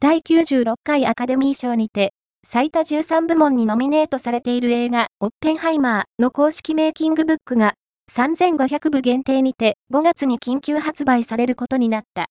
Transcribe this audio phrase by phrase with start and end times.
[0.00, 2.12] 第96回アカデミー賞にて、
[2.46, 7.74] 最多13部門にノミネートされている映画、オッペンハイマーの公式メイキングブックが、
[8.12, 12.26] 3500部限定にて5月に緊急発売されることになった。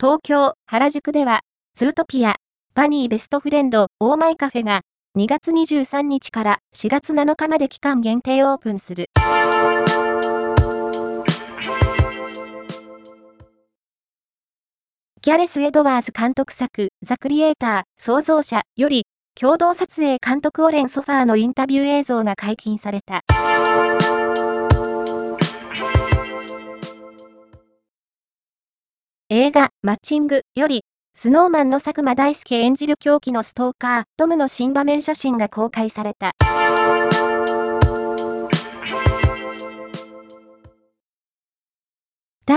[0.00, 1.40] 東京、原宿では、
[1.76, 2.36] ズートピア、
[2.74, 4.80] バニーベストフレンド、オーマイカフェが、
[5.18, 9.10] 2月23日から4月7日まで期間限定オープンする。
[15.22, 19.04] ギャレス・エドワーズ監督作、ザ・クリエイター、創造者より、
[19.38, 23.20] 共同撮影監督オレン・ソファーのインタビュー映像が解禁された。
[29.28, 36.32] 映画、マッチングより、スノーマンの佐久間大介演じる狂気のストーカー、トムの新場面写真が公開された。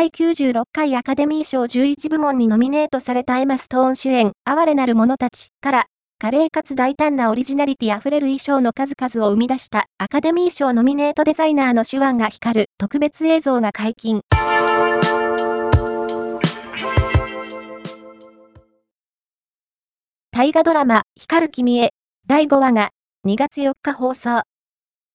[0.03, 5.85] 第96回アカデミー賞11部門にノミネートされたエマ・ストーン主演、哀れなる者たちから、
[6.19, 14.19] 華麗かつ大胆なオリジナリティ溢れる衣装の数々を生み出したアカデミー賞ノミネートデザイナーの手腕が光る特別映像が解禁。
[20.31, 21.93] 大河ドラマ、光る君へ、
[22.27, 22.89] 第5話が
[23.25, 24.41] 2月4日放送。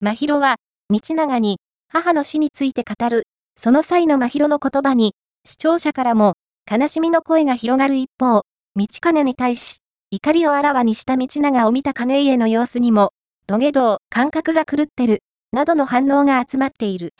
[0.00, 0.56] 真宙は、
[0.89, 1.59] 道長に、
[1.92, 3.25] 母の死について語る
[3.60, 6.34] その際の真宙の言葉に、視聴者からも、
[6.70, 8.42] 悲しみの声が広がる一方、
[8.76, 9.78] 道金に対し、
[10.12, 13.10] 怒りをあらわにした道長を見た金家の様子にも、
[13.48, 17.14] 土下道、感覚が狂ってる、などの反応が集まっている。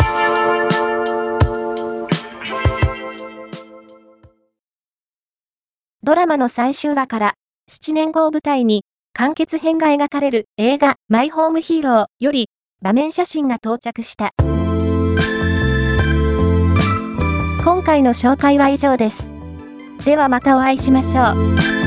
[6.04, 7.34] ドラマの最終話から、
[7.69, 12.48] 7年後を舞台に、完結編が描かれる映画、マイホームヒーローより、
[12.81, 14.31] 場面写真が到着した。
[17.69, 19.31] 今回の紹介は以上です。
[20.06, 21.78] ではまたお会いしましょう。